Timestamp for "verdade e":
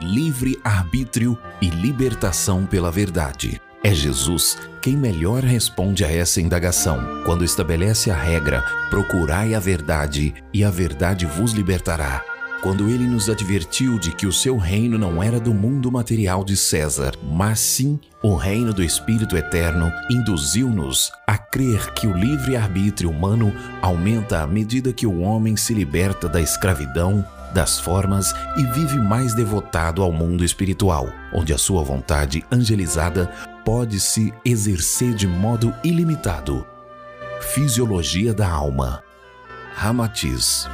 9.60-10.64